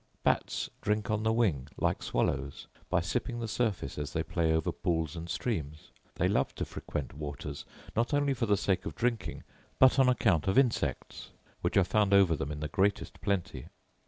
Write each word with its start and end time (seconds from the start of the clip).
Bats 0.23 0.67
drink 0.81 1.11
on 1.11 1.21
the 1.21 1.31
wing, 1.31 1.67
like 1.77 2.01
swallows, 2.01 2.65
by 2.89 3.01
sipping 3.01 3.39
the 3.39 3.47
surface, 3.47 3.99
as 3.99 4.13
they 4.13 4.23
play 4.23 4.51
over 4.51 4.71
pools 4.71 5.15
and 5.15 5.29
streams. 5.29 5.91
They 6.15 6.27
love 6.27 6.55
to 6.55 6.65
frequent 6.65 7.13
waters, 7.13 7.65
not 7.95 8.11
only 8.11 8.33
for 8.33 8.47
the 8.47 8.57
sake 8.57 8.87
of 8.87 8.95
drinking, 8.95 9.43
but 9.77 9.99
on 9.99 10.09
account 10.09 10.47
of 10.47 10.57
insects, 10.57 11.29
which 11.61 11.77
are 11.77 11.83
found 11.83 12.15
over 12.15 12.35
them 12.35 12.51
in 12.51 12.61
the 12.61 12.67
greatest 12.67 13.21
plenty. 13.21 13.67